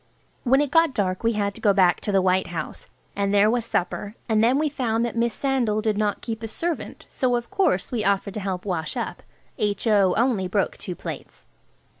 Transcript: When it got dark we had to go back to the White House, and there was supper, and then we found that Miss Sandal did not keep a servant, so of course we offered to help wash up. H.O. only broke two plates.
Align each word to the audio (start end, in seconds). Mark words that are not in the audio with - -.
When 0.43 0.61
it 0.61 0.71
got 0.71 0.95
dark 0.95 1.23
we 1.23 1.33
had 1.33 1.53
to 1.53 1.61
go 1.61 1.73
back 1.73 2.01
to 2.01 2.11
the 2.11 2.23
White 2.23 2.47
House, 2.47 2.89
and 3.15 3.31
there 3.31 3.51
was 3.51 3.67
supper, 3.67 4.15
and 4.27 4.43
then 4.43 4.57
we 4.57 4.67
found 4.67 5.05
that 5.05 5.15
Miss 5.15 5.31
Sandal 5.31 5.79
did 5.79 5.95
not 5.95 6.21
keep 6.23 6.41
a 6.41 6.47
servant, 6.47 7.05
so 7.07 7.35
of 7.35 7.51
course 7.51 7.91
we 7.91 8.03
offered 8.03 8.33
to 8.33 8.39
help 8.39 8.65
wash 8.65 8.97
up. 8.97 9.21
H.O. 9.59 10.15
only 10.17 10.47
broke 10.47 10.75
two 10.77 10.95
plates. 10.95 11.45